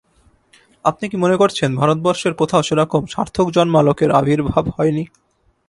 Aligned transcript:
আপনি 0.85 1.05
কি 1.09 1.17
মনে 1.17 1.35
করছেন 1.37 1.69
ভারতবর্ষের 1.75 2.33
কোথাও 2.33 2.61
সেরকম 2.63 3.01
সার্থকজন্মা 3.05 3.81
লোকের 3.81 4.09
আবির্ভাব 4.11 4.65
হয় 4.69 4.91
নি? 4.91 5.03